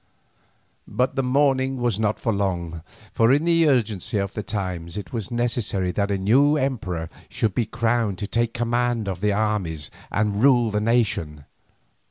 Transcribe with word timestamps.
But 0.87 1.15
the 1.15 1.21
mourning 1.21 1.77
was 1.77 1.99
not 1.99 2.17
for 2.19 2.33
long, 2.33 2.81
for 3.13 3.31
in 3.31 3.45
the 3.45 3.67
urgency 3.69 4.17
of 4.17 4.33
the 4.33 4.41
times 4.41 4.97
it 4.97 5.13
was 5.13 5.29
necessary 5.29 5.91
that 5.91 6.09
a 6.09 6.17
new 6.17 6.57
emperor 6.57 7.07
should 7.29 7.53
be 7.53 7.67
crowned 7.67 8.17
to 8.17 8.25
take 8.25 8.51
command 8.55 9.07
of 9.07 9.21
the 9.21 9.31
armies 9.31 9.91
and 10.09 10.41
rule 10.43 10.71
the 10.71 10.81
nation. 10.81 11.45